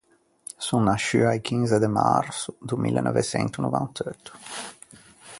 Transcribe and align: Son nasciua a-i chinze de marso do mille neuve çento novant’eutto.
Son 0.67 0.81
nasciua 0.85 1.27
a-i 1.31 1.41
chinze 1.47 1.77
de 1.83 1.89
marso 1.99 2.49
do 2.67 2.75
mille 2.83 3.01
neuve 3.03 3.23
çento 3.31 3.57
novant’eutto. 3.65 4.31